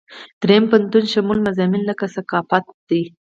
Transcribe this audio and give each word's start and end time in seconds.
دریم 0.41 0.63
پوهنتون 0.71 1.03
شموله 1.13 1.41
مضامین 1.47 1.81
لکه 1.89 2.05
ثقافت 2.15 2.65
دي. 2.87 3.01